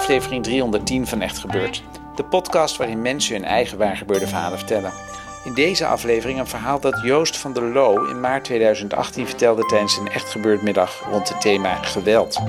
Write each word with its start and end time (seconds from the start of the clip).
Aflevering 0.00 0.42
310 0.42 1.06
van 1.06 1.20
Echt 1.20 1.38
Gebeurd. 1.38 1.82
De 2.14 2.24
podcast 2.24 2.76
waarin 2.76 3.02
mensen 3.02 3.34
hun 3.34 3.44
eigen 3.44 3.78
waargebeurde 3.78 4.26
verhalen 4.26 4.58
vertellen. 4.58 4.92
In 5.44 5.54
deze 5.54 5.86
aflevering 5.86 6.38
een 6.38 6.46
verhaal 6.46 6.80
dat 6.80 7.00
Joost 7.02 7.36
van 7.36 7.52
der 7.52 7.62
Loo 7.62 8.04
in 8.04 8.20
maart 8.20 8.44
2018 8.44 9.26
vertelde 9.26 9.66
tijdens 9.66 9.96
een 9.96 10.08
Echt 10.08 10.30
Gebeurd 10.30 10.62
middag 10.62 11.04
rond 11.10 11.28
het 11.28 11.40
thema 11.40 11.74
geweld. 11.74 12.40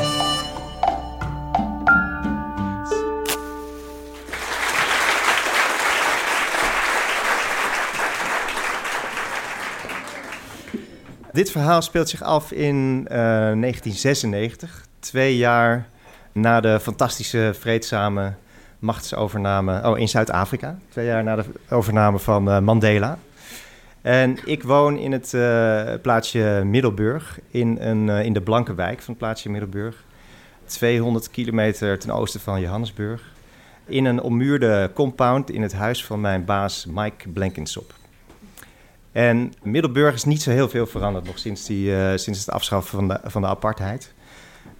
Dit 11.31 11.51
verhaal 11.51 11.81
speelt 11.81 12.09
zich 12.09 12.23
af 12.23 12.51
in 12.51 13.05
eh, 13.07 13.17
1996, 13.17 14.85
twee 14.99 15.37
jaar 15.37 15.90
na 16.31 16.61
de 16.61 16.79
fantastische 16.79 17.53
vreedzame 17.59 18.33
machtsovername 18.81 19.81
oh, 19.89 19.99
in 19.99 20.09
Zuid-Afrika. 20.09 20.77
Twee 20.89 21.05
jaar 21.05 21.23
na 21.23 21.35
de 21.35 21.43
overname 21.69 22.19
van 22.19 22.49
eh, 22.49 22.59
Mandela. 22.59 23.17
En 24.01 24.37
ik 24.45 24.63
woon 24.63 24.97
in 24.97 25.11
het 25.11 25.33
eh, 25.33 25.93
plaatsje 26.01 26.61
Middelburg, 26.65 27.39
in, 27.49 27.77
een, 27.79 28.09
eh, 28.09 28.25
in 28.25 28.33
de 28.33 28.41
blanke 28.41 28.73
wijk 28.73 28.99
van 28.99 29.13
het 29.13 29.17
plaatsje 29.17 29.49
Middelburg. 29.49 30.03
200 30.65 31.29
kilometer 31.29 31.99
ten 31.99 32.11
oosten 32.11 32.39
van 32.39 32.61
Johannesburg. 32.61 33.21
In 33.85 34.05
een 34.05 34.21
ommuurde 34.21 34.91
compound 34.93 35.49
in 35.49 35.61
het 35.61 35.73
huis 35.73 36.05
van 36.05 36.21
mijn 36.21 36.45
baas 36.45 36.85
Mike 36.89 37.29
Blankensop. 37.29 37.93
En 39.11 39.53
Middelburg 39.63 40.13
is 40.13 40.23
niet 40.23 40.41
zo 40.41 40.51
heel 40.51 40.69
veel 40.69 40.87
veranderd 40.87 41.25
nog 41.25 41.39
sinds, 41.39 41.65
die, 41.65 42.17
sinds 42.17 42.39
het 42.39 42.49
afschaffen 42.49 42.97
van 42.97 43.07
de, 43.07 43.19
van 43.23 43.41
de 43.41 43.47
apartheid. 43.47 44.13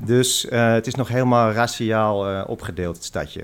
Dus 0.03 0.47
eh, 0.47 0.73
het 0.73 0.87
is 0.87 0.95
nog 0.95 1.07
helemaal 1.07 1.51
raciaal 1.51 2.29
eh, 2.29 2.43
opgedeeld, 2.47 2.95
het 2.95 3.05
stadje. 3.05 3.39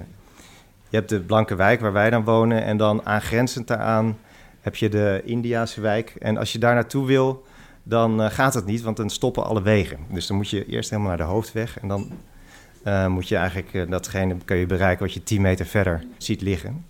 Je 0.89 0.97
hebt 0.97 1.09
de 1.09 1.19
blanke 1.19 1.55
wijk 1.55 1.79
waar 1.79 1.93
wij 1.93 2.09
dan 2.09 2.23
wonen 2.23 2.63
en 2.63 2.77
dan 2.77 3.05
aangrenzend 3.05 3.67
daaraan 3.67 4.17
heb 4.61 4.75
je 4.75 4.89
de 4.89 5.21
Indiase 5.25 5.81
wijk. 5.81 6.15
En 6.19 6.37
als 6.37 6.51
je 6.51 6.59
daar 6.59 6.73
naartoe 6.73 7.05
wil, 7.05 7.45
dan 7.83 8.21
eh, 8.21 8.29
gaat 8.29 8.53
het 8.53 8.65
niet, 8.65 8.81
want 8.81 8.97
dan 8.97 9.09
stoppen 9.09 9.45
alle 9.45 9.61
wegen. 9.61 9.99
Dus 10.09 10.27
dan 10.27 10.37
moet 10.37 10.49
je 10.49 10.65
eerst 10.65 10.89
helemaal 10.89 11.09
naar 11.09 11.25
de 11.25 11.33
hoofdweg 11.33 11.79
en 11.79 11.87
dan 11.87 12.11
moet 13.07 13.27
je 13.27 13.35
eigenlijk 13.35 13.89
datgene 13.89 14.35
kun 14.45 14.57
je 14.57 14.65
bereiken 14.65 15.05
wat 15.05 15.13
je 15.13 15.23
10 15.23 15.41
meter 15.41 15.65
verder 15.65 16.03
ziet 16.17 16.41
liggen. 16.41 16.85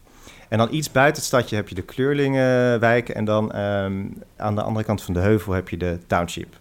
En 0.50 0.58
dan 0.58 0.74
iets 0.74 0.92
buiten 0.92 1.16
het 1.16 1.26
stadje 1.26 1.56
heb 1.56 1.70
je 1.70 1.76
de 1.76 1.82
Kleurlingenwijk 1.82 3.10
en 3.10 3.26
dan 3.26 3.52
ehm, 3.52 4.06
aan 4.36 4.56
de 4.56 4.62
andere 4.62 4.86
kant 4.86 5.02
van 5.02 5.14
de 5.14 5.20
heuvel 5.20 5.54
heb 5.54 5.70
je 5.70 5.78
de 5.78 6.00
township. 6.08 6.56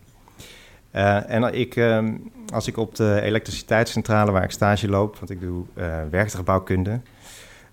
Eh, 0.96 1.30
en 1.30 1.54
ik, 1.54 1.76
ehm, 1.76 2.14
als 2.52 2.66
ik 2.66 2.76
op 2.76 2.94
de 2.94 3.20
elektriciteitscentrale 3.22 4.30
waar 4.30 4.44
ik 4.44 4.50
stage 4.50 4.88
loop, 4.88 5.16
want 5.16 5.30
ik 5.30 5.40
doe 5.40 5.64
uh, 5.74 5.96
werktuigbouwkunde. 6.10 7.00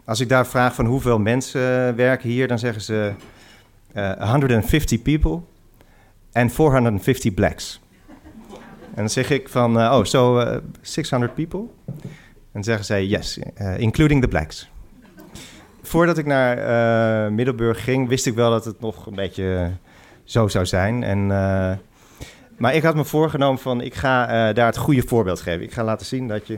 Als 0.06 0.20
ik 0.20 0.30
daar 0.30 0.48
vraag 0.48 0.76
van 0.76 0.86
hoeveel 0.86 1.20
mensen 1.20 1.88
eh, 1.88 1.96
werken 1.96 2.30
hier, 2.30 2.48
dan 2.48 2.60
zeggen 2.60 2.82
ze 2.82 3.14
eh, 3.94 4.32
150 4.32 5.02
people 5.02 5.40
en 6.32 6.50
450 6.50 7.34
blacks. 7.34 7.82
En 8.88 8.96
dan 8.96 9.10
zeg 9.10 9.30
ik 9.30 9.50
van, 9.50 9.80
eh, 9.80 9.98
oh, 9.98 10.04
so 10.04 10.40
eh, 10.40 10.58
600 10.82 11.34
people? 11.34 11.64
En 12.52 12.64
zeggen 12.64 12.86
zij, 12.86 13.06
yes, 13.06 13.40
eh, 13.56 13.78
including 13.78 14.22
the 14.22 14.28
blacks. 14.28 14.70
Voordat 15.82 16.18
ik 16.18 16.26
naar 16.26 16.58
eh, 16.58 17.32
Middelburg 17.32 17.84
ging, 17.84 18.08
wist 18.08 18.26
ik 18.26 18.34
wel 18.34 18.50
dat 18.50 18.66
het 18.66 18.80
nog 18.80 19.06
een 19.06 19.16
beetje 19.16 19.72
zo 20.24 20.48
zou 20.48 20.66
zijn. 20.66 21.04
En, 21.04 21.32
eh, 21.32 21.72
maar 22.64 22.76
ik 22.76 22.84
had 22.84 22.96
me 22.96 23.06
voorgenomen 23.06 23.62
van, 23.62 23.82
ik 23.82 23.94
ga 23.94 24.28
eh, 24.28 24.56
daar 24.56 24.66
het 24.66 24.78
goede 24.78 25.04
voorbeeld 25.08 25.42
geven. 25.42 25.64
Ik 25.64 25.74
ga 25.74 25.84
laten 25.84 26.06
zien 26.06 26.28
dat 26.28 26.48
je, 26.48 26.58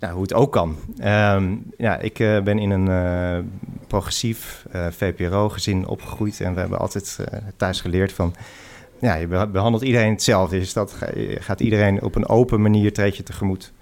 nou, 0.00 0.12
hoe 0.12 0.22
het 0.22 0.34
ook 0.34 0.52
kan. 0.52 0.76
Ehm, 0.98 1.54
ja, 1.76 1.98
ik 1.98 2.18
eh, 2.18 2.40
ben 2.40 2.58
in 2.58 2.70
een 2.70 2.88
eh, 2.88 3.44
progressief 3.86 4.66
VPRO-gezin 4.90 5.86
opgegroeid. 5.86 6.40
En 6.40 6.54
we 6.54 6.60
hebben 6.60 6.78
altijd 6.78 7.18
thuis 7.56 7.80
geleerd 7.80 8.12
van, 8.12 8.34
ja, 9.00 9.14
je 9.14 9.26
beh- 9.26 9.50
behandelt 9.50 9.82
iedereen 9.82 10.12
hetzelfde. 10.12 10.58
Dus 10.58 10.72
dat 10.72 10.96
gaat 11.38 11.60
iedereen 11.60 12.02
op 12.02 12.14
een 12.14 12.28
open 12.28 12.62
manier 12.62 12.92
treed 12.92 13.16
je 13.16 13.22
tegemoet. 13.22 13.72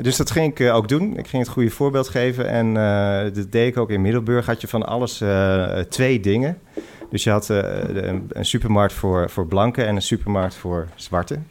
Dus 0.00 0.16
dat 0.16 0.30
ging 0.30 0.58
ik 0.58 0.72
ook 0.72 0.88
doen. 0.88 1.16
Ik 1.16 1.26
ging 1.26 1.42
het 1.42 1.52
goede 1.52 1.70
voorbeeld 1.70 2.08
geven. 2.08 2.48
En 2.48 2.74
dat 3.34 3.52
deed 3.52 3.68
ik 3.68 3.76
ook 3.76 3.90
in 3.90 4.02
Middelburg. 4.02 4.46
Had 4.46 4.60
je 4.60 4.68
van 4.68 4.86
alles 4.86 5.22
twee 5.88 6.20
dingen. 6.20 6.58
Dus 7.10 7.24
je 7.24 7.30
had 7.30 7.50
eh, 7.50 7.58
een, 7.86 8.26
een 8.28 8.44
supermarkt 8.44 8.92
voor, 8.92 9.30
voor 9.30 9.46
blanken 9.46 9.86
en 9.86 9.96
een 9.96 10.02
supermarkt 10.02 10.54
voor 10.54 10.88
zwarten. 10.94 11.46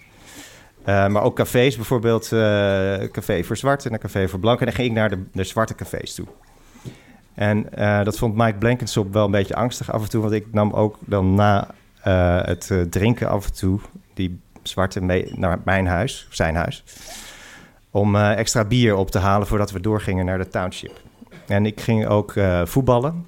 Eh, 0.84 1.08
maar 1.08 1.24
ook 1.24 1.36
cafés, 1.36 1.76
bijvoorbeeld 1.76 2.32
eh 2.32 3.12
café 3.12 3.44
voor 3.44 3.58
zwarten 3.58 3.88
en 3.88 3.94
een 3.94 4.02
café 4.02 4.28
voor 4.28 4.40
blanken. 4.40 4.68
En 4.68 4.74
dan 4.74 4.82
ging 4.82 4.88
ik 4.88 4.98
naar 4.98 5.10
de, 5.10 5.24
de 5.34 5.44
zwarte 5.44 5.76
cafés 5.76 6.14
toe. 6.14 6.26
En 7.34 7.70
dat 8.04 8.18
vond 8.18 8.36
Mike 8.36 8.58
Blankensop 8.58 9.14
wel 9.14 9.26
een 9.26 9.32
beetje 9.32 9.56
angstig 9.56 9.92
af 9.92 10.02
en 10.02 10.10
toe. 10.10 10.22
Want 10.22 10.34
ik 10.34 10.46
nam 10.52 10.74
ook 10.74 10.98
dan 11.00 11.34
na 11.34 11.68
het 12.46 12.72
drinken 12.90 13.30
af 13.30 13.46
en 13.46 13.54
toe 13.54 13.80
die 14.14 14.40
zwarte 14.62 15.02
mee 15.02 15.32
naar 15.36 15.60
mijn 15.64 15.88
huis, 15.88 16.28
zijn 16.30 16.56
huis 16.56 16.84
om 17.92 18.16
extra 18.16 18.66
bier 18.66 18.96
op 18.96 19.12
te 19.12 19.20
halen 19.20 19.48
voordat 19.48 19.72
we 19.72 19.80
doorgingen 19.80 20.26
naar 20.26 20.38
de 20.38 20.48
township. 20.48 21.02
En 21.48 21.66
ik 21.66 21.82
ging 21.82 22.08
ook 22.08 22.34
voetballen, 22.64 23.26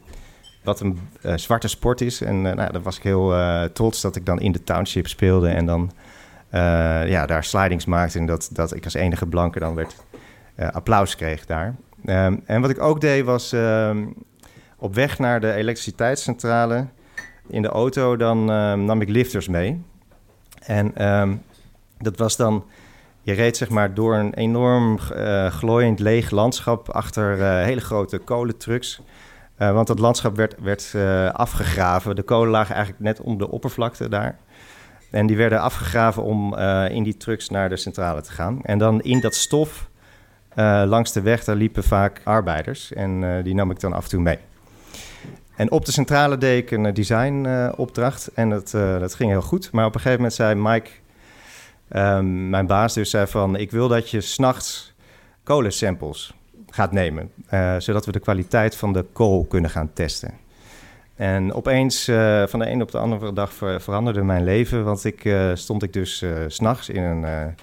wat 0.63 0.79
een 0.79 0.99
eh, 1.21 1.37
zwarte 1.37 1.67
sport 1.67 2.01
is. 2.01 2.21
En 2.21 2.45
eh, 2.45 2.55
nou, 2.55 2.71
daar 2.71 2.81
was 2.81 2.97
ik 2.97 3.03
heel 3.03 3.33
eh, 3.33 3.63
trots 3.63 4.01
dat 4.01 4.15
ik 4.15 4.25
dan 4.25 4.39
in 4.39 4.51
de 4.51 4.63
township 4.63 5.07
speelde 5.07 5.49
en 5.49 5.65
dan 5.65 5.91
ja, 7.05 7.25
daar 7.25 7.43
slidings 7.43 7.85
maakte. 7.85 8.19
En 8.19 8.25
dat, 8.25 8.49
dat 8.51 8.75
ik 8.75 8.83
als 8.83 8.93
enige 8.93 9.25
blanke 9.25 9.59
dan 9.59 9.75
werd 9.75 9.95
applaus 10.71 11.15
kreeg 11.15 11.45
daar. 11.45 11.75
Ehm, 12.05 12.35
en 12.45 12.61
wat 12.61 12.69
ik 12.69 12.81
ook 12.81 13.01
deed 13.01 13.25
was 13.25 13.51
ehm, 13.51 14.05
op 14.77 14.95
weg 14.95 15.19
naar 15.19 15.39
de 15.39 15.53
elektriciteitscentrale 15.53 16.85
in 17.47 17.61
de 17.61 17.67
auto, 17.67 18.17
dan 18.17 18.51
ehm, 18.51 18.85
nam 18.85 19.01
ik 19.01 19.09
lifters 19.09 19.47
mee. 19.47 19.81
En 20.65 20.93
dat 21.97 22.17
was 22.17 22.35
dan 22.35 22.63
je 23.21 23.33
reed 23.33 23.57
zeg 23.57 23.69
maar 23.69 23.93
door 23.93 24.15
een 24.15 24.33
enorm 24.33 24.99
glooiend 25.49 25.99
leeg 25.99 26.31
landschap 26.31 26.89
achter 26.89 27.43
hele 27.43 27.81
grote 27.81 28.17
kolentrucks. 28.17 29.01
Eh, 29.61 29.73
want 29.73 29.87
dat 29.87 29.99
landschap 29.99 30.35
werd, 30.35 30.55
werd 30.59 30.91
eh, 30.95 31.29
afgegraven. 31.29 32.15
De 32.15 32.21
kolen 32.21 32.49
lagen 32.49 32.75
eigenlijk 32.75 33.03
net 33.03 33.21
om 33.21 33.37
de 33.37 33.51
oppervlakte 33.51 34.09
daar. 34.09 34.37
En 35.11 35.27
die 35.27 35.37
werden 35.37 35.61
afgegraven 35.61 36.23
om 36.23 36.53
eh, 36.53 36.89
in 36.89 37.03
die 37.03 37.17
trucks 37.17 37.49
naar 37.49 37.69
de 37.69 37.77
centrale 37.77 38.21
te 38.21 38.31
gaan. 38.31 38.59
En 38.63 38.77
dan 38.77 39.01
in 39.01 39.19
dat 39.19 39.35
stof 39.35 39.89
langs 40.85 41.11
de 41.11 41.21
weg, 41.21 41.43
daar 41.43 41.55
liepen 41.55 41.83
vaak 41.83 42.21
arbeiders. 42.23 42.93
En 42.93 43.43
die 43.43 43.55
nam 43.55 43.71
ik 43.71 43.79
dan 43.79 43.93
af 43.93 44.03
en 44.03 44.09
toe 44.09 44.21
mee. 44.21 44.37
En 45.55 45.71
op 45.71 45.85
de 45.85 45.91
centrale 45.91 46.37
deed 46.37 46.61
ik 46.63 46.71
een 46.71 46.93
designopdracht. 46.93 48.27
en 48.33 48.49
dat, 48.49 48.71
dat 48.71 49.15
ging 49.15 49.29
heel 49.29 49.41
goed. 49.41 49.71
Maar 49.71 49.85
op 49.85 49.93
een 49.93 49.99
gegeven 49.99 50.21
moment 50.21 50.35
zei 50.35 50.55
Mike, 50.55 50.89
Ehm, 51.91 52.49
mijn 52.49 52.67
baas 52.67 52.93
dus 52.93 53.09
zei 53.09 53.27
van, 53.27 53.55
ik 53.55 53.71
wil 53.71 53.87
dat 53.87 54.09
je 54.09 54.21
s'nachts 54.21 54.93
kolensamples 55.43 56.33
gaat 56.71 56.91
nemen, 56.91 57.31
eh, 57.47 57.75
zodat 57.77 58.05
we 58.05 58.11
de 58.11 58.19
kwaliteit 58.19 58.75
van 58.75 58.93
de 58.93 59.05
kool 59.13 59.45
kunnen 59.45 59.69
gaan 59.69 59.93
testen. 59.93 60.31
En 61.15 61.53
opeens, 61.53 62.07
eh, 62.07 62.43
van 62.47 62.59
de 62.59 62.69
een 62.69 62.81
op 62.81 62.91
de 62.91 62.97
andere 62.97 63.33
dag, 63.33 63.53
ver- 63.53 63.81
veranderde 63.81 64.23
mijn 64.23 64.43
leven, 64.43 64.83
want 64.83 65.03
ik 65.03 65.25
eh, 65.25 65.51
stond 65.53 65.83
ik 65.83 65.93
dus 65.93 66.17
s 66.17 66.55
s'nachts 66.55 66.89
in 66.89 67.03
een, 67.03 67.53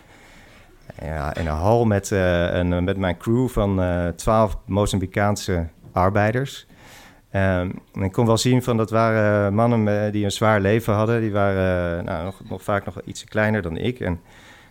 ja, 1.02 1.34
in 1.34 1.46
een 1.46 1.52
hal 1.52 1.84
met, 1.84 2.10
een, 2.10 2.84
met 2.84 2.96
mijn 2.96 3.16
crew 3.16 3.48
van 3.48 3.82
twaalf 4.16 4.56
Mozambicaanse 4.66 5.66
arbeiders. 5.92 6.66
En 7.30 7.72
ik 7.92 8.12
kon 8.12 8.26
wel 8.26 8.38
zien 8.38 8.62
van 8.62 8.76
dat 8.76 8.90
waren 8.90 9.54
mannen 9.54 10.12
die 10.12 10.24
een 10.24 10.32
zwaar 10.32 10.60
leven 10.60 10.94
hadden. 10.94 11.20
Die 11.20 11.32
waren 11.32 12.04
nou, 12.04 12.24
nog, 12.24 12.40
nog 12.48 12.62
vaak 12.62 12.84
nog 12.84 13.00
iets 13.04 13.24
kleiner 13.24 13.62
dan 13.62 13.76
ik. 13.76 14.00
En 14.00 14.12
een 14.12 14.20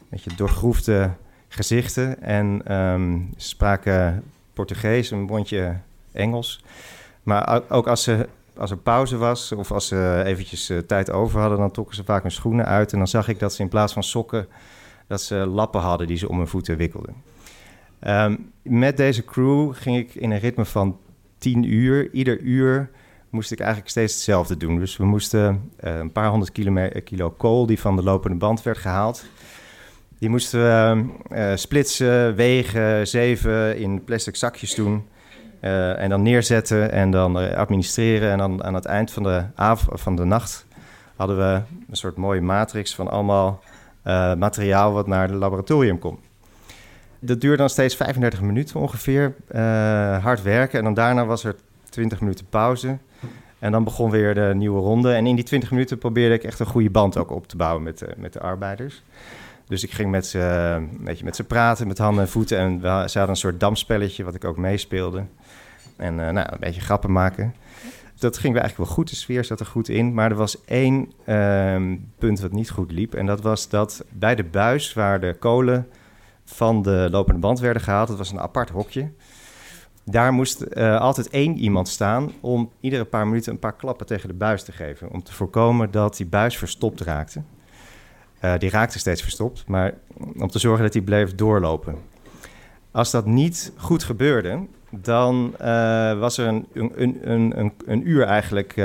beetje 0.09 0.35
doorgroefde 0.35 1.09
gezichten. 1.47 2.21
En 2.21 2.61
ehm, 2.65 3.19
ze 3.37 3.47
spraken 3.47 4.23
Portugees, 4.53 5.11
een 5.11 5.21
mondje 5.21 5.75
Engels. 6.11 6.63
Maar 7.23 7.61
ook 7.69 7.87
als, 7.87 8.03
ze, 8.03 8.27
als 8.57 8.71
er 8.71 8.77
pauze 8.77 9.17
was 9.17 9.51
of 9.51 9.71
als 9.71 9.87
ze 9.87 10.21
eventjes 10.25 10.69
uh, 10.69 10.77
tijd 10.77 11.11
over 11.11 11.39
hadden... 11.39 11.57
dan 11.57 11.71
trokken 11.71 11.95
ze 11.95 12.03
vaak 12.03 12.21
hun 12.21 12.31
schoenen 12.31 12.65
uit. 12.65 12.91
En 12.91 12.97
dan 12.97 13.07
zag 13.07 13.27
ik 13.27 13.39
dat 13.39 13.53
ze 13.53 13.61
in 13.61 13.69
plaats 13.69 13.93
van 13.93 14.03
sokken... 14.03 14.47
dat 15.07 15.21
ze 15.21 15.35
lappen 15.35 15.81
hadden 15.81 16.07
die 16.07 16.17
ze 16.17 16.29
om 16.29 16.37
hun 16.37 16.47
voeten 16.47 16.77
wikkelden. 16.77 17.15
Ehm, 17.99 18.35
met 18.61 18.97
deze 18.97 19.25
crew 19.25 19.73
ging 19.73 19.97
ik 19.97 20.15
in 20.15 20.31
een 20.31 20.39
ritme 20.39 20.65
van 20.65 20.97
10 21.37 21.63
uur. 21.63 22.11
Ieder 22.11 22.39
uur 22.39 22.89
moest 23.29 23.51
ik 23.51 23.59
eigenlijk 23.59 23.89
steeds 23.89 24.13
hetzelfde 24.13 24.57
doen. 24.57 24.79
Dus 24.79 24.97
we 24.97 25.05
moesten 25.05 25.71
uh, 25.83 25.97
een 25.97 26.11
paar 26.11 26.29
honderd 26.29 26.51
kilo 27.03 27.29
kool 27.29 27.65
die 27.65 27.79
van 27.79 27.95
de 27.95 28.03
lopende 28.03 28.37
band 28.37 28.63
werd 28.63 28.77
gehaald. 28.77 29.25
Die 30.19 30.29
moesten 30.29 30.59
we 30.59 31.05
uh, 31.31 31.55
splitsen, 31.55 32.35
wegen, 32.35 33.07
zeven 33.07 33.77
in 33.77 34.03
plastic 34.03 34.35
zakjes 34.35 34.75
doen. 34.75 35.07
Uh, 35.61 35.99
en 35.99 36.09
dan 36.09 36.21
neerzetten 36.21 36.91
en 36.91 37.11
dan 37.11 37.55
administreren. 37.55 38.31
En 38.31 38.37
dan 38.37 38.63
aan 38.63 38.73
het 38.73 38.85
eind 38.85 39.11
van 39.11 39.23
de, 39.23 39.43
avond, 39.55 40.01
van 40.01 40.15
de 40.15 40.23
nacht 40.23 40.65
hadden 41.15 41.37
we 41.37 41.61
een 41.89 41.95
soort 41.95 42.17
mooie 42.17 42.41
matrix 42.41 42.95
van 42.95 43.07
allemaal 43.07 43.63
materiaal 44.37 44.91
wat 44.91 45.07
naar 45.07 45.27
het 45.27 45.37
laboratorium 45.37 45.99
komt. 45.99 46.19
Dat 47.19 47.41
duurde 47.41 47.57
dan 47.57 47.69
steeds 47.69 47.95
35 47.95 48.41
minuten 48.41 48.79
ongeveer. 48.79 49.35
hard 50.21 50.41
werken. 50.41 50.77
En 50.77 50.83
dan 50.83 50.93
daarna 50.93 51.25
was 51.25 51.43
er 51.43 51.55
20 51.89 52.19
minuten 52.19 52.45
pauze. 52.49 52.97
En 53.59 53.71
dan 53.71 53.83
begon 53.83 54.09
weer 54.09 54.33
de 54.33 54.51
nieuwe 54.55 54.79
ronde. 54.79 55.13
En 55.13 55.27
in 55.27 55.35
die 55.35 55.43
20 55.43 55.71
minuten 55.71 55.97
probeerde 55.97 56.35
ik 56.35 56.43
echt 56.43 56.59
een 56.59 56.65
goede 56.65 56.89
band 56.89 57.17
ook 57.17 57.31
op 57.31 57.47
te 57.47 57.57
bouwen 57.57 57.83
met, 57.83 57.99
de, 57.99 58.13
met 58.17 58.33
de 58.33 58.39
arbeiders. 58.39 59.03
Dus 59.67 59.83
ik 59.83 59.91
ging 59.91 60.11
met 60.11 60.25
ze, 60.25 60.39
een 60.39 61.03
beetje 61.03 61.23
met 61.23 61.35
ze 61.35 61.43
praten, 61.43 61.87
met 61.87 61.97
handen 61.97 62.23
en 62.23 62.29
voeten. 62.29 62.57
En 62.57 62.81
we, 62.81 62.87
ze 62.87 63.17
hadden 63.17 63.29
een 63.29 63.35
soort 63.35 63.59
damspelletje 63.59 64.23
wat 64.23 64.35
ik 64.35 64.45
ook 64.45 64.57
meespeelde. 64.57 65.25
En 65.95 66.13
uh, 66.13 66.29
nou, 66.29 66.47
een 66.51 66.59
beetje 66.59 66.81
grappen 66.81 67.11
maken. 67.11 67.53
Dat 68.19 68.37
ging 68.37 68.55
eigenlijk 68.57 68.77
wel 68.77 68.95
goed, 68.95 69.09
de 69.09 69.15
sfeer 69.15 69.43
zat 69.43 69.59
er 69.59 69.65
goed 69.65 69.89
in. 69.89 70.13
Maar 70.13 70.31
er 70.31 70.37
was 70.37 70.65
één 70.65 71.11
uh, 71.25 71.97
punt 72.17 72.39
wat 72.39 72.51
niet 72.51 72.69
goed 72.69 72.91
liep. 72.91 73.13
En 73.15 73.25
dat 73.25 73.41
was 73.41 73.69
dat 73.69 74.05
bij 74.09 74.35
de 74.35 74.43
buis 74.43 74.93
waar 74.93 75.19
de 75.19 75.35
kolen 75.39 75.87
van 76.45 76.81
de 76.81 77.07
lopende 77.11 77.39
band 77.39 77.59
werden 77.59 77.81
gehaald... 77.81 78.07
dat 78.07 78.17
was 78.17 78.31
een 78.31 78.39
apart 78.39 78.69
hokje... 78.69 79.11
Daar 80.09 80.33
moest 80.33 80.65
uh, 80.69 80.99
altijd 80.99 81.29
één 81.29 81.57
iemand 81.57 81.87
staan 81.87 82.31
om 82.39 82.71
iedere 82.79 83.05
paar 83.05 83.27
minuten 83.27 83.51
een 83.51 83.59
paar 83.59 83.75
klappen 83.75 84.05
tegen 84.05 84.27
de 84.27 84.35
buis 84.35 84.63
te 84.63 84.71
geven. 84.71 85.11
Om 85.11 85.23
te 85.23 85.33
voorkomen 85.33 85.91
dat 85.91 86.17
die 86.17 86.25
buis 86.25 86.57
verstopt 86.57 87.01
raakte. 87.01 87.41
Uh, 88.41 88.57
die 88.57 88.69
raakte 88.69 88.99
steeds 88.99 89.21
verstopt, 89.21 89.63
maar 89.67 89.93
om 90.37 90.47
te 90.47 90.59
zorgen 90.59 90.83
dat 90.83 90.93
die 90.93 91.01
bleef 91.01 91.35
doorlopen. 91.35 91.95
Als 92.91 93.11
dat 93.11 93.25
niet 93.25 93.71
goed 93.77 94.03
gebeurde, 94.03 94.59
dan 94.89 95.55
uh, 95.61 96.19
was 96.19 96.37
er 96.37 96.47
een, 96.47 96.67
een, 96.73 97.31
een, 97.31 97.73
een, 97.85 98.09
uur 98.09 98.23
eigenlijk 98.23 98.75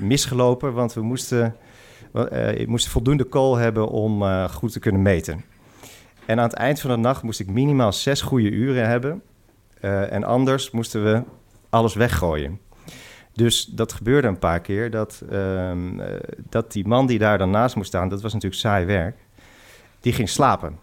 misgelopen. 0.00 0.72
Want 0.72 0.92
we 0.92 1.00
moesten, 1.00 1.56
we 2.12 2.64
moesten 2.68 2.90
voldoende 2.90 3.24
kool 3.24 3.56
hebben 3.56 3.88
om 3.88 4.22
goed 4.48 4.72
te 4.72 4.80
kunnen 4.80 5.02
meten. 5.02 5.44
En 6.26 6.38
aan 6.38 6.48
het 6.48 6.56
eind 6.56 6.80
van 6.80 6.90
de 6.90 6.96
nacht 6.96 7.22
moest 7.22 7.40
ik 7.40 7.50
minimaal 7.50 7.92
zes 7.92 8.20
goede 8.20 8.50
uren 8.50 8.88
hebben 8.88 9.22
en 10.10 10.24
anders 10.24 10.70
moesten 10.70 11.04
we 11.04 11.22
alles 11.70 11.94
weggooien. 11.94 12.60
Dus 13.34 13.64
dat 13.64 13.92
gebeurde 13.92 14.28
een 14.28 14.38
paar 14.38 14.60
keer. 14.60 14.90
Dat, 14.90 15.22
uh, 15.32 15.72
dat 16.48 16.72
die 16.72 16.86
man 16.86 17.06
die 17.06 17.18
daar 17.18 17.38
dan 17.38 17.50
naast 17.50 17.76
moest 17.76 17.88
staan, 17.88 18.08
dat 18.08 18.22
was 18.22 18.32
natuurlijk 18.32 18.60
saai 18.60 18.86
werk, 18.86 19.16
die 20.00 20.12
ging 20.12 20.28
slapen. 20.28 20.78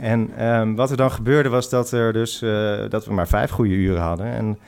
En 0.00 0.46
um, 0.46 0.76
wat 0.76 0.90
er 0.90 0.96
dan 0.96 1.10
gebeurde 1.10 1.48
was 1.48 1.70
dat, 1.70 1.92
er 1.92 2.12
dus, 2.12 2.42
uh, 2.42 2.78
dat 2.88 3.06
we 3.06 3.12
maar 3.12 3.28
vijf 3.28 3.50
goede 3.50 3.74
uren 3.74 4.00
hadden. 4.00 4.26
En 4.26 4.58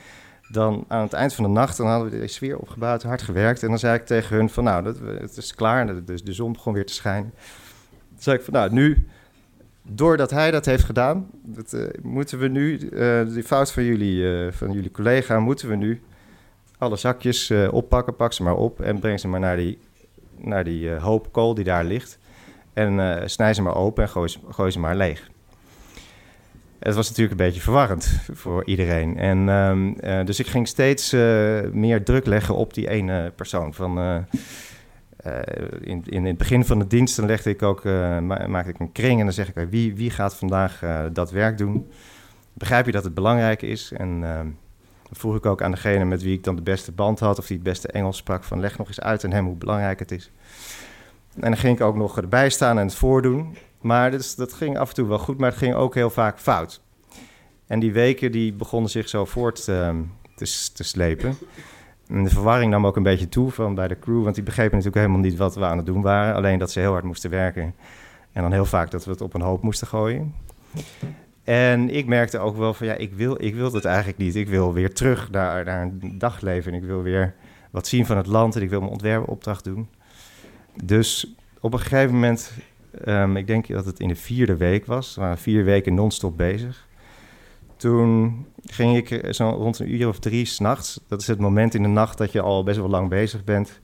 dan 0.47 0.85
aan 0.87 1.01
het 1.01 1.13
eind 1.13 1.33
van 1.33 1.43
de 1.43 1.49
nacht, 1.49 1.77
dan 1.77 1.87
hadden 1.87 2.11
we 2.11 2.19
de 2.19 2.27
sfeer 2.27 2.57
opgebouwd, 2.57 3.03
hard 3.03 3.21
gewerkt. 3.21 3.63
En 3.63 3.69
dan 3.69 3.79
zei 3.79 3.95
ik 3.95 4.05
tegen 4.05 4.35
hun 4.35 4.49
van 4.49 4.63
nou, 4.63 4.83
dat, 4.83 4.97
het 5.19 5.37
is 5.37 5.55
klaar, 5.55 6.05
de, 6.05 6.23
de 6.23 6.33
zon 6.33 6.53
begon 6.53 6.73
weer 6.73 6.85
te 6.85 6.93
schijnen. 6.93 7.33
Dan 8.09 8.21
zei 8.21 8.37
ik 8.37 8.43
van 8.43 8.53
nou, 8.53 8.73
nu 8.73 9.07
doordat 9.83 10.29
hij 10.31 10.51
dat 10.51 10.65
heeft 10.65 10.83
gedaan, 10.83 11.29
uh, 11.73 11.81
moeten 12.01 12.39
we 12.39 12.47
nu, 12.47 12.77
die 13.33 13.43
fout 13.43 13.71
van 13.71 13.83
jullie, 13.83 14.51
van 14.51 14.71
jullie 14.71 14.91
collega, 14.91 15.39
moeten 15.39 15.69
we 15.69 15.75
nu 15.75 16.01
alle 16.81 16.95
zakjes 16.95 17.51
oppakken, 17.71 18.15
pak 18.15 18.33
ze 18.33 18.43
maar 18.43 18.55
op 18.55 18.81
en 18.81 18.99
breng 18.99 19.19
ze 19.19 19.27
maar 19.27 19.39
naar 19.39 19.55
die, 19.55 19.79
naar 20.37 20.63
die 20.63 20.89
hoop 20.89 21.31
kool 21.31 21.53
die 21.53 21.63
daar 21.63 21.83
ligt. 21.83 22.19
En 22.73 23.21
snij 23.29 23.53
ze 23.53 23.61
maar 23.61 23.75
open 23.75 24.03
en 24.03 24.09
gooi 24.49 24.71
ze, 24.71 24.79
maar 24.79 24.95
leeg. 24.95 25.29
Het 26.79 26.95
was 26.95 27.09
natuurlijk 27.09 27.39
een 27.39 27.45
beetje 27.45 27.61
verwarrend 27.61 28.19
voor 28.33 28.65
iedereen. 28.65 29.17
En, 29.17 29.49
um, 29.49 29.95
dus 30.25 30.39
ik 30.39 30.47
ging 30.47 30.67
steeds 30.67 31.11
meer 31.71 32.03
druk 32.03 32.25
leggen 32.25 32.55
op 32.55 32.73
die 32.73 32.89
ene 32.89 33.31
persoon. 33.35 33.73
Van, 33.73 33.97
uh, 35.25 35.35
in, 35.81 36.03
in 36.05 36.25
het 36.25 36.37
begin 36.37 36.65
van 36.65 36.79
de 36.79 36.87
dienst 36.87 37.15
dan 37.15 37.25
legde 37.25 37.49
ik 37.49 37.61
ook, 37.61 37.85
uh, 37.85 38.19
maakte 38.19 38.69
ik 38.69 38.79
een 38.79 38.91
kring 38.91 39.19
en 39.19 39.25
dan 39.25 39.33
zeg 39.33 39.53
ik, 39.53 39.67
wie, 39.69 39.95
wie 39.95 40.09
gaat 40.09 40.35
vandaag 40.35 40.81
uh, 40.83 41.03
dat 41.13 41.31
werk 41.31 41.57
doen? 41.57 41.91
Begrijp 42.53 42.85
je 42.85 42.91
dat 42.91 43.03
het 43.03 43.13
belangrijk 43.13 43.61
is? 43.61 43.91
En 43.91 44.23
dan 45.11 45.19
vroeg 45.19 45.35
ik 45.35 45.45
ook 45.45 45.61
aan 45.61 45.71
degene 45.71 46.05
met 46.05 46.21
wie 46.21 46.33
ik 46.33 46.43
dan 46.43 46.55
de 46.55 46.61
beste 46.61 46.91
band 46.91 47.19
had, 47.19 47.39
of 47.39 47.47
die 47.47 47.55
het 47.55 47.65
beste 47.65 47.87
Engels 47.87 48.17
sprak, 48.17 48.43
van 48.43 48.59
leg 48.59 48.77
nog 48.77 48.87
eens 48.87 49.01
uit 49.01 49.23
aan 49.25 49.31
hem 49.31 49.45
hoe 49.45 49.55
belangrijk 49.55 49.99
het 49.99 50.11
is. 50.11 50.31
En 51.35 51.41
dan 51.41 51.57
ging 51.57 51.75
ik 51.75 51.85
ook 51.85 51.95
nog 51.95 52.17
erbij 52.17 52.49
staan 52.49 52.77
en 52.77 52.85
het 52.85 52.95
voordoen. 52.95 53.57
Maar 53.81 54.11
dus, 54.11 54.35
dat 54.35 54.53
ging 54.53 54.77
af 54.77 54.89
en 54.89 54.95
toe 54.95 55.07
wel 55.07 55.19
goed, 55.19 55.37
maar 55.37 55.49
het 55.49 55.57
ging 55.57 55.73
ook 55.73 55.95
heel 55.95 56.09
vaak 56.09 56.39
fout. 56.39 56.81
En 57.67 57.79
die 57.79 57.93
weken 57.93 58.31
die 58.31 58.53
begonnen 58.53 58.89
zich 58.89 59.09
zo 59.09 59.25
voort 59.25 59.63
te, 59.63 60.03
te 60.73 60.83
slepen. 60.83 61.37
En 62.07 62.23
de 62.23 62.29
verwarring 62.29 62.71
nam 62.71 62.85
ook 62.85 62.95
een 62.95 63.03
beetje 63.03 63.29
toe 63.29 63.51
van 63.51 63.75
bij 63.75 63.87
de 63.87 63.99
crew, 63.99 64.23
want 64.23 64.35
die 64.35 64.43
begrepen 64.43 64.77
natuurlijk 64.77 65.05
helemaal 65.05 65.29
niet 65.29 65.37
wat 65.37 65.55
we 65.55 65.65
aan 65.65 65.77
het 65.77 65.85
doen 65.85 66.01
waren. 66.01 66.35
Alleen 66.35 66.59
dat 66.59 66.71
ze 66.71 66.79
heel 66.79 66.91
hard 66.91 67.03
moesten 67.03 67.29
werken. 67.29 67.75
En 68.31 68.41
dan 68.41 68.51
heel 68.51 68.65
vaak 68.65 68.91
dat 68.91 69.05
we 69.05 69.11
het 69.11 69.21
op 69.21 69.33
een 69.33 69.41
hoop 69.41 69.61
moesten 69.61 69.87
gooien. 69.87 70.33
En 71.43 71.89
ik 71.89 72.05
merkte 72.05 72.39
ook 72.39 72.57
wel 72.57 72.73
van 72.73 72.87
ja, 72.87 72.93
ik 72.93 73.13
wil, 73.13 73.43
ik 73.43 73.55
wil 73.55 73.73
het 73.73 73.85
eigenlijk 73.85 74.17
niet. 74.17 74.35
Ik 74.35 74.47
wil 74.47 74.73
weer 74.73 74.93
terug 74.93 75.31
naar, 75.31 75.65
naar 75.65 75.81
een 75.81 76.17
dagleven. 76.17 76.73
Ik 76.73 76.83
wil 76.83 77.01
weer 77.01 77.35
wat 77.71 77.87
zien 77.87 78.05
van 78.05 78.17
het 78.17 78.27
land 78.27 78.55
en 78.55 78.61
ik 78.61 78.69
wil 78.69 78.79
mijn 78.79 78.91
ontwerpopdracht 78.91 79.63
doen. 79.63 79.87
Dus 80.83 81.35
op 81.59 81.73
een 81.73 81.79
gegeven 81.79 82.13
moment, 82.13 82.51
um, 83.05 83.37
ik 83.37 83.47
denk 83.47 83.67
dat 83.67 83.85
het 83.85 83.99
in 83.99 84.07
de 84.07 84.15
vierde 84.15 84.57
week 84.57 84.85
was, 84.85 85.15
we 85.15 85.21
waren 85.21 85.37
vier 85.37 85.63
weken 85.63 85.93
non-stop 85.93 86.37
bezig. 86.37 86.87
Toen 87.77 88.45
ging 88.65 88.97
ik 88.97 89.33
zo 89.33 89.49
rond 89.49 89.79
een 89.79 89.93
uur 89.93 90.07
of 90.07 90.19
drie 90.19 90.45
s'nachts. 90.45 90.99
Dat 91.07 91.21
is 91.21 91.27
het 91.27 91.39
moment 91.39 91.73
in 91.73 91.81
de 91.83 91.89
nacht 91.89 92.17
dat 92.17 92.31
je 92.31 92.41
al 92.41 92.63
best 92.63 92.77
wel 92.77 92.89
lang 92.89 93.09
bezig 93.09 93.43
bent. 93.43 93.79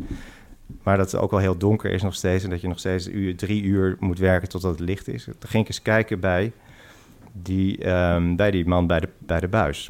Maar 0.83 0.97
dat 0.97 1.11
het 1.11 1.21
ook 1.21 1.31
wel 1.31 1.39
heel 1.39 1.57
donker 1.57 1.91
is 1.91 2.01
nog 2.01 2.15
steeds. 2.15 2.43
En 2.43 2.49
dat 2.49 2.61
je 2.61 2.67
nog 2.67 2.79
steeds 2.79 3.09
drie 3.35 3.63
uur 3.63 3.95
moet 3.99 4.19
werken 4.19 4.49
totdat 4.49 4.71
het 4.71 4.79
licht 4.79 5.07
is. 5.07 5.23
Toen 5.23 5.35
ging 5.39 5.63
ik 5.63 5.69
eens 5.69 5.81
kijken 5.81 6.19
bij 6.19 6.51
die, 7.41 7.89
um, 7.89 8.35
bij 8.35 8.51
die 8.51 8.67
man 8.67 8.87
bij 8.87 8.99
de, 8.99 9.09
bij 9.17 9.39
de 9.39 9.47
buis. 9.47 9.89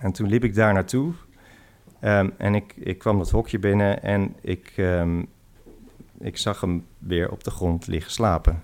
En 0.00 0.12
toen 0.12 0.28
liep 0.28 0.44
ik 0.44 0.54
daar 0.54 0.72
naartoe. 0.72 1.12
Um, 2.04 2.32
en 2.38 2.54
ik, 2.54 2.74
ik 2.76 2.98
kwam 2.98 3.18
dat 3.18 3.30
hokje 3.30 3.58
binnen 3.58 4.02
en 4.02 4.34
ik, 4.40 4.72
um, 4.76 5.26
ik 6.18 6.36
zag 6.36 6.60
hem 6.60 6.86
weer 6.98 7.30
op 7.30 7.44
de 7.44 7.50
grond 7.50 7.86
liggen 7.86 8.12
slapen. 8.12 8.62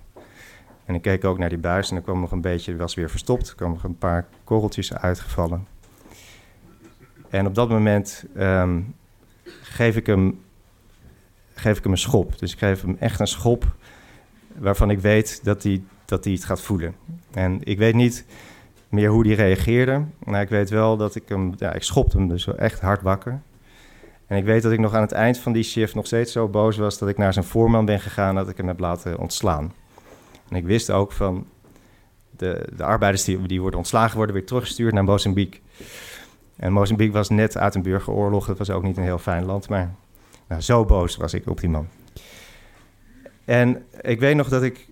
En 0.85 0.95
ik 0.95 1.03
keek 1.03 1.25
ook 1.25 1.39
naar 1.39 1.49
die 1.49 1.59
buis 1.59 1.91
en 1.91 1.97
er 1.97 2.03
kwam 2.03 2.21
nog 2.21 2.33
een 2.33 2.41
beetje, 2.41 2.77
was 2.77 2.95
weer 2.95 3.11
verstopt. 3.11 3.49
Er 3.49 3.55
kwamen 3.55 3.75
nog 3.75 3.85
een 3.85 3.99
paar 3.99 4.27
korreltjes 4.45 4.95
uitgevallen. 4.95 5.67
En 7.29 7.47
op 7.47 7.55
dat 7.55 7.69
moment 7.69 8.25
geef, 9.63 9.97
ik 9.97 10.07
hem, 10.07 10.41
geef 11.55 11.77
ik 11.77 11.83
hem 11.83 11.93
een 11.93 11.99
schop. 11.99 12.39
Dus 12.39 12.53
ik 12.53 12.59
geef 12.59 12.83
hem 12.83 12.97
echt 13.01 13.21
een 13.21 13.27
schop 13.27 13.77
waarvan 14.55 14.91
ik 14.91 14.99
weet 14.99 15.45
dat 15.45 15.63
hij 15.63 15.83
dat 16.09 16.25
hij 16.25 16.33
het 16.33 16.45
gaat 16.45 16.61
voelen. 16.61 16.95
En 17.33 17.59
ik 17.63 17.79
weet 17.79 17.95
niet 17.95 18.25
meer 18.89 19.11
hoe 19.11 19.27
hij 19.27 19.37
reageerde. 19.37 20.05
Maar 20.25 20.41
ik 20.41 20.49
weet 20.49 20.71
wel 20.71 20.97
dat 20.97 21.15
ik 21.15 21.29
hem, 21.29 21.53
ja, 21.57 21.73
ik 21.73 21.83
schopte 21.83 22.17
hem 22.17 22.29
dus 22.29 22.47
echt 22.47 22.81
hard 22.81 23.03
wakker. 23.03 23.41
En 24.27 24.37
ik 24.37 24.45
weet 24.45 24.63
dat 24.63 24.73
ik 24.73 24.79
nog 24.79 24.95
aan 24.95 25.01
het 25.01 25.13
eind 25.13 25.39
van 25.39 25.53
die 25.53 25.63
shift 25.63 25.95
nog 25.95 26.07
steeds 26.07 26.33
zo 26.33 26.49
boos 26.49 26.77
was 26.77 26.99
dat 26.99 27.09
ik 27.09 27.19
naar 27.19 27.33
zijn 27.33 27.45
voorman 27.45 27.85
ben 27.85 28.01
gegaan 28.01 28.35
dat 28.35 28.49
ik 28.49 28.57
hem 28.57 28.67
heb 28.67 28.79
laten 28.79 29.19
ontslaan. 29.19 29.73
En 30.49 30.57
ik 30.57 30.65
wist 30.65 30.91
ook 30.91 31.13
van 31.13 31.47
de, 32.31 32.69
de 32.77 32.85
arbeiders 32.85 33.25
die, 33.25 33.47
die 33.47 33.61
worden 33.61 33.79
ontslagen 33.79 34.17
worden 34.17 34.35
weer 34.35 34.47
teruggestuurd 34.47 34.95
naar 34.95 35.05
Mozambique. 35.05 35.61
En 36.57 36.73
Mozambique 36.73 37.13
was 37.13 37.29
net 37.29 37.57
uit 37.57 37.75
een 37.75 37.83
burgeroorlog. 37.83 38.47
Dat 38.47 38.59
was 38.59 38.71
ook 38.71 38.83
niet 38.83 38.97
een 38.97 39.03
heel 39.03 39.19
fijn 39.19 39.45
land, 39.45 39.69
maar 39.69 39.95
nou, 40.49 40.61
zo 40.61 40.85
boos 40.85 41.17
was 41.17 41.35
ik 41.35 41.49
op 41.49 41.61
die 41.61 41.71
man. 41.71 41.89
En 43.45 43.85
ik 44.01 44.21
weet 44.21 44.37
nog 44.37 44.49
dat 44.49 44.63
ik 44.63 44.87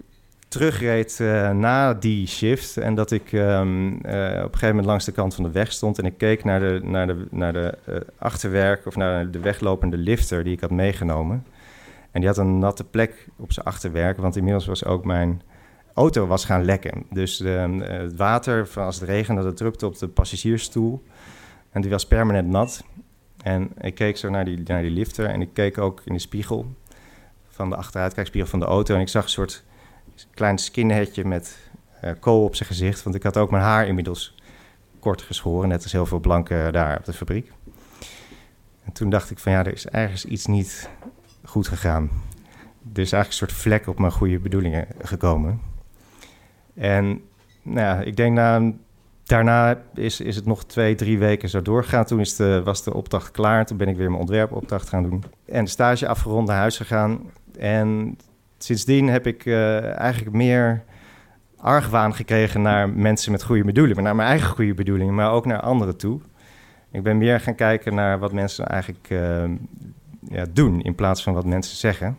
terugreed 0.48 1.18
uh, 1.20 1.50
na 1.50 1.94
die 1.94 2.26
shift 2.26 2.76
en 2.76 2.94
dat 2.94 3.10
ik 3.10 3.32
um, 3.32 3.86
uh, 3.86 3.92
op 3.92 4.02
een 4.04 4.42
gegeven 4.42 4.68
moment 4.68 4.86
langs 4.86 5.04
de 5.04 5.12
kant 5.12 5.34
van 5.34 5.44
de 5.44 5.50
weg 5.50 5.72
stond 5.72 5.98
en 5.98 6.04
ik 6.04 6.18
keek 6.18 6.44
naar 6.44 6.60
de, 6.60 6.80
naar 6.82 7.06
de, 7.06 7.26
naar 7.30 7.52
de 7.52 7.78
uh, 7.88 7.96
achterwerk 8.18 8.86
of 8.86 8.96
naar 8.96 9.30
de 9.30 9.40
weglopende 9.40 9.96
lifter 9.96 10.44
die 10.44 10.52
ik 10.52 10.60
had 10.60 10.70
meegenomen. 10.70 11.44
En 12.10 12.22
die 12.22 12.30
had 12.30 12.38
een 12.38 12.58
natte 12.58 12.84
plek 12.84 13.28
op 13.36 13.52
zijn 13.52 13.66
achterwerk, 13.66 14.16
want 14.16 14.36
inmiddels 14.36 14.66
was 14.66 14.84
ook 14.84 15.04
mijn 15.04 15.42
auto 15.94 16.26
was 16.26 16.44
gaan 16.44 16.64
lekken. 16.64 17.06
Dus 17.10 17.36
de, 17.36 17.82
eh, 17.84 17.98
het 17.98 18.16
water, 18.16 18.68
als 18.74 19.00
het 19.00 19.08
regende, 19.08 19.42
dat 19.42 19.56
drukte 19.56 19.86
op 19.86 19.98
de 19.98 20.08
passagiersstoel. 20.08 21.02
En 21.70 21.80
die 21.80 21.90
was 21.90 22.06
permanent 22.06 22.48
nat. 22.48 22.84
En 23.42 23.72
ik 23.80 23.94
keek 23.94 24.16
zo 24.16 24.30
naar 24.30 24.44
die, 24.44 24.62
naar 24.64 24.82
die 24.82 24.90
lifter 24.90 25.26
en 25.26 25.40
ik 25.40 25.48
keek 25.52 25.78
ook 25.78 26.02
in 26.04 26.12
de 26.12 26.18
spiegel 26.18 26.74
van 27.48 27.70
de 27.70 27.76
achteruitkijkspiegel 27.76 28.50
van 28.50 28.60
de 28.60 28.66
auto. 28.66 28.94
En 28.94 29.00
ik 29.00 29.08
zag 29.08 29.24
een 29.24 29.30
soort 29.30 29.64
klein 30.34 30.58
skinheadje 30.58 31.24
met 31.24 31.58
uh, 32.04 32.10
kool 32.20 32.44
op 32.44 32.54
zijn 32.54 32.68
gezicht. 32.68 33.02
Want 33.02 33.16
ik 33.16 33.22
had 33.22 33.36
ook 33.36 33.50
mijn 33.50 33.62
haar 33.62 33.86
inmiddels 33.86 34.34
kort 34.98 35.22
geschoren, 35.22 35.68
net 35.68 35.82
als 35.82 35.92
heel 35.92 36.06
veel 36.06 36.20
blanken 36.20 36.72
daar 36.72 36.98
op 36.98 37.04
de 37.04 37.12
fabriek. 37.12 37.52
En 38.84 38.92
toen 38.92 39.10
dacht 39.10 39.30
ik 39.30 39.38
van 39.38 39.52
ja, 39.52 39.58
er 39.58 39.72
is 39.72 39.86
ergens 39.86 40.24
iets 40.24 40.46
niet 40.46 40.88
goed 41.44 41.68
gegaan. 41.68 42.10
Er 42.92 43.02
is 43.02 43.12
eigenlijk 43.12 43.26
een 43.26 43.32
soort 43.32 43.52
vlek 43.52 43.86
op 43.86 43.98
mijn 43.98 44.12
goede 44.12 44.38
bedoelingen 44.38 44.86
gekomen. 44.98 45.60
En 46.74 47.20
nou 47.62 47.80
ja, 47.80 48.00
ik 48.00 48.16
denk 48.16 48.34
na, 48.34 48.72
daarna 49.24 49.82
is, 49.94 50.20
is 50.20 50.36
het 50.36 50.46
nog 50.46 50.64
twee, 50.64 50.94
drie 50.94 51.18
weken 51.18 51.48
zo 51.48 51.62
doorgegaan. 51.62 52.04
Toen 52.04 52.20
is 52.20 52.36
de, 52.36 52.62
was 52.64 52.84
de 52.84 52.94
opdracht 52.94 53.30
klaar. 53.30 53.66
Toen 53.66 53.76
ben 53.76 53.88
ik 53.88 53.96
weer 53.96 54.08
mijn 54.08 54.20
ontwerpopdracht 54.20 54.88
gaan 54.88 55.02
doen. 55.02 55.24
En 55.46 55.64
de 55.64 55.70
stage 55.70 56.08
afgerond 56.08 56.48
naar 56.48 56.56
huis 56.56 56.76
gegaan. 56.76 57.30
En 57.58 58.18
sindsdien 58.66 59.08
heb 59.08 59.26
ik 59.26 59.44
uh, 59.44 59.98
eigenlijk 59.98 60.36
meer 60.36 60.84
argwaan 61.56 62.14
gekregen 62.14 62.62
naar 62.62 62.88
mensen 62.88 63.32
met 63.32 63.42
goede 63.42 63.64
bedoelingen. 63.64 64.02
Naar 64.02 64.16
mijn 64.16 64.28
eigen 64.28 64.48
goede 64.48 64.74
bedoelingen, 64.74 65.14
maar 65.14 65.30
ook 65.30 65.46
naar 65.46 65.60
anderen 65.60 65.96
toe. 65.96 66.20
Ik 66.90 67.02
ben 67.02 67.18
meer 67.18 67.40
gaan 67.40 67.54
kijken 67.54 67.94
naar 67.94 68.18
wat 68.18 68.32
mensen 68.32 68.66
eigenlijk 68.66 69.10
uh, 69.10 69.44
ja, 70.28 70.44
doen 70.52 70.82
in 70.82 70.94
plaats 70.94 71.22
van 71.22 71.34
wat 71.34 71.44
mensen 71.44 71.76
zeggen. 71.76 72.18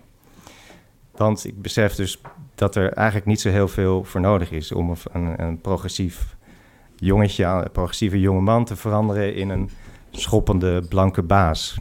Want 1.11 1.45
ik 1.45 1.61
besef 1.61 1.95
dus 1.95 2.21
dat 2.55 2.75
er 2.75 2.93
eigenlijk 2.93 3.27
niet 3.27 3.41
zo 3.41 3.49
heel 3.49 3.67
veel 3.67 4.03
voor 4.03 4.21
nodig 4.21 4.51
is 4.51 4.71
om 4.71 4.93
een, 5.11 5.41
een 5.41 5.61
progressief 5.61 6.35
jongetje, 6.95 7.45
een 7.45 7.71
progressieve 7.71 8.19
jonge 8.19 8.41
man 8.41 8.65
te 8.65 8.75
veranderen 8.75 9.35
in 9.35 9.49
een 9.49 9.69
schoppende 10.11 10.85
blanke 10.89 11.21
baas. 11.21 11.79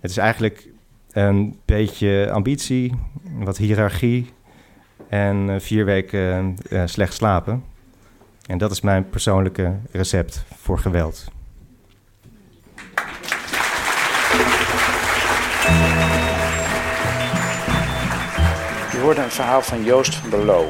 Het 0.00 0.10
is 0.10 0.16
eigenlijk 0.16 0.68
een 1.16 1.58
beetje 1.64 2.30
ambitie, 2.32 2.92
wat 3.34 3.56
hiërarchie 3.56 4.32
en 5.08 5.50
eh, 5.50 5.60
vier 5.60 5.84
weken 5.84 6.56
uh, 6.70 6.82
slecht 6.84 7.14
slapen. 7.14 7.64
En 8.46 8.58
dat 8.58 8.70
is 8.70 8.80
mijn 8.80 9.08
persoonlijke 9.08 9.74
recept 9.92 10.44
voor 10.56 10.78
geweld. 10.78 11.24
Je 18.92 18.98
hoorde 19.02 19.22
een 19.22 19.30
verhaal 19.30 19.62
van 19.62 19.84
Joost 19.84 20.14
van 20.14 20.30
der. 20.30 20.64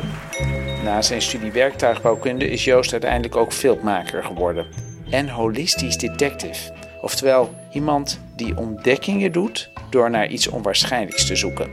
Na 0.84 1.02
zijn 1.02 1.22
studie 1.22 1.52
werktuigbouwkunde 1.52 2.50
is 2.50 2.64
Joost 2.64 2.92
uiteindelijk 2.92 3.36
ook 3.36 3.52
filmmaker 3.52 4.24
geworden. 4.24 4.66
En 5.10 5.28
holistisch 5.28 5.96
detective. 5.96 6.72
Oftewel 7.00 7.54
iemand 7.72 8.20
die 8.36 8.56
ontdekkingen 8.56 9.32
doet 9.32 9.70
door 9.90 10.10
naar 10.10 10.28
iets 10.28 10.48
onwaarschijnlijks 10.48 11.26
te 11.26 11.36
zoeken. 11.36 11.70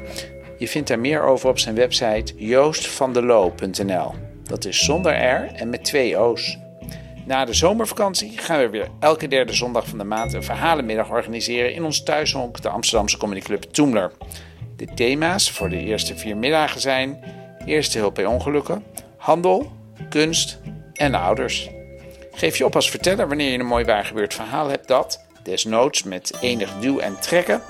Je 0.58 0.68
vindt 0.68 0.88
daar 0.88 1.00
meer 1.00 1.22
over 1.22 1.50
op 1.50 1.60
zijn 1.60 1.76
website 1.76 2.34
joostvandeloo.nl. 2.36 4.14
Dat 4.44 4.66
is 4.66 4.86
zonder 4.86 5.14
R 5.14 5.52
en 5.56 5.70
met 5.70 5.84
twee 5.84 6.18
O's. 6.18 6.58
Na 7.26 7.46
de 7.46 7.54
zomervakantie 7.54 8.38
gaan 8.38 8.60
we 8.60 8.70
weer 8.70 8.88
elke 9.00 9.28
derde 9.28 9.54
zondag 9.54 9.88
van 9.88 9.98
de 9.98 10.04
maand 10.04 10.34
een 10.34 10.44
verhalenmiddag 10.44 11.10
organiseren 11.10 11.74
in 11.74 11.84
ons 11.84 12.04
thuishonk, 12.04 12.62
de 12.62 12.70
Amsterdamse 12.70 13.18
comedyclub 13.18 13.64
Toemler. 13.64 14.12
De 14.76 14.86
thema's 14.96 15.52
voor 15.52 15.70
de 15.70 15.78
eerste 15.78 16.18
vier 16.18 16.38
middagen 16.38 16.82
zijn 16.82 17.24
eerste 17.66 17.98
hulp 17.98 18.16
bij 18.16 18.26
ongelukken, 18.26 18.84
handel, 19.18 19.72
kunst 20.10 20.60
en 20.94 21.16
ouders. 21.16 21.70
Geef 22.32 22.58
je 22.58 22.66
op 22.66 22.76
als 22.76 22.90
verteller 22.90 23.28
wanneer 23.28 23.52
je 23.52 23.60
een 23.60 23.66
mooi 23.66 23.86
waargebeurd 23.86 24.34
verhaal 24.34 24.68
hebt 24.68 24.88
dat, 24.88 25.26
desnoods 25.44 26.04
met 26.04 26.38
enig 26.42 26.74
duw 26.80 27.00
en 27.00 27.20
trekken, 27.20 27.62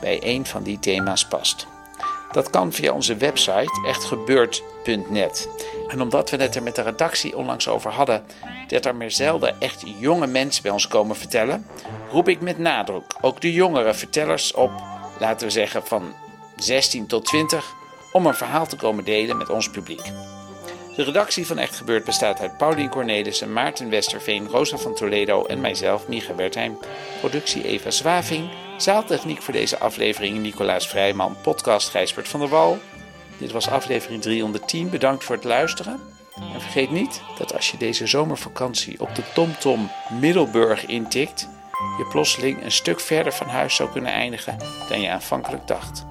bij 0.00 0.18
een 0.22 0.46
van 0.46 0.62
die 0.62 0.78
thema's 0.78 1.26
past. 1.26 1.66
Dat 2.32 2.50
kan 2.50 2.72
via 2.72 2.92
onze 2.92 3.16
website 3.16 3.86
echtgebeurd.net. 3.86 5.48
En 5.88 6.00
omdat 6.00 6.30
we 6.30 6.36
het 6.36 6.54
er 6.54 6.62
met 6.62 6.74
de 6.74 6.82
redactie 6.82 7.36
onlangs 7.36 7.68
over 7.68 7.90
hadden 7.90 8.24
dat 8.66 8.84
er 8.84 8.96
meer 8.96 9.10
zelden 9.10 9.60
echt 9.60 9.82
jonge 9.98 10.26
mensen 10.26 10.62
bij 10.62 10.72
ons 10.72 10.88
komen 10.88 11.16
vertellen, 11.16 11.66
roep 12.10 12.28
ik 12.28 12.40
met 12.40 12.58
nadruk 12.58 13.04
ook 13.20 13.40
de 13.40 13.52
jongere 13.52 13.94
vertellers 13.94 14.52
op, 14.52 14.70
laten 15.18 15.46
we 15.46 15.52
zeggen 15.52 15.86
van 15.86 16.14
16 16.56 17.06
tot 17.06 17.24
20, 17.24 17.74
om 18.12 18.26
een 18.26 18.34
verhaal 18.34 18.66
te 18.66 18.76
komen 18.76 19.04
delen 19.04 19.36
met 19.36 19.50
ons 19.50 19.70
publiek. 19.70 20.02
De 20.96 21.04
redactie 21.04 21.46
van 21.46 21.58
Echt 21.58 21.76
Gebeurd 21.76 22.04
bestaat 22.04 22.40
uit 22.40 22.56
Paulien 22.56 22.88
Cornelissen, 22.88 23.52
Maarten 23.52 23.90
Westerveen, 23.90 24.48
Rosa 24.48 24.76
van 24.76 24.94
Toledo 24.94 25.44
en 25.44 25.60
mijzelf, 25.60 26.08
Micha 26.08 26.34
Wertheim. 26.34 26.78
Productie 27.20 27.64
Eva 27.64 27.90
Zwaving. 27.90 28.50
Zaaltechniek 28.80 29.42
voor 29.42 29.54
deze 29.54 29.78
aflevering 29.78 30.38
Nicolaas 30.38 30.88
Vrijman, 30.88 31.36
podcast 31.42 31.88
Gijsbert 31.88 32.28
van 32.28 32.40
der 32.40 32.48
Wal. 32.48 32.78
Dit 33.38 33.52
was 33.52 33.68
aflevering 33.68 34.22
310. 34.22 34.90
Bedankt 34.90 35.24
voor 35.24 35.34
het 35.34 35.44
luisteren. 35.44 36.00
En 36.54 36.60
vergeet 36.60 36.90
niet 36.90 37.22
dat 37.38 37.54
als 37.54 37.70
je 37.70 37.76
deze 37.76 38.06
zomervakantie 38.06 39.00
op 39.00 39.14
de 39.14 39.22
TomTom 39.34 39.90
Middelburg 40.20 40.86
intikt, 40.86 41.48
je 41.98 42.06
plotseling 42.10 42.64
een 42.64 42.72
stuk 42.72 43.00
verder 43.00 43.32
van 43.32 43.46
huis 43.46 43.74
zou 43.74 43.90
kunnen 43.90 44.12
eindigen 44.12 44.56
dan 44.88 45.00
je 45.00 45.10
aanvankelijk 45.10 45.66
dacht. 45.66 46.04